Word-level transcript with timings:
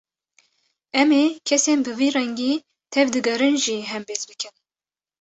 Em 0.99 1.09
ê 1.23 1.25
kesên 1.47 1.79
bi 1.85 1.93
vî 1.99 2.09
rengî 2.15 2.53
tevdigerin 2.93 3.55
jî 3.63 3.77
hembêz 3.91 4.21
bikin 4.29 4.53